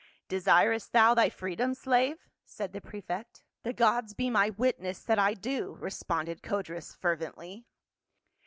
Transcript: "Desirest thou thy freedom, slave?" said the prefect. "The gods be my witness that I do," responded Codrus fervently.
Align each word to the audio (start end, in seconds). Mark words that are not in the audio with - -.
"Desirest 0.27 0.93
thou 0.93 1.13
thy 1.13 1.29
freedom, 1.29 1.75
slave?" 1.75 2.27
said 2.43 2.73
the 2.73 2.81
prefect. 2.81 3.43
"The 3.61 3.71
gods 3.71 4.15
be 4.15 4.31
my 4.31 4.49
witness 4.49 5.03
that 5.03 5.19
I 5.19 5.35
do," 5.35 5.75
responded 5.79 6.41
Codrus 6.41 6.95
fervently. 6.95 7.67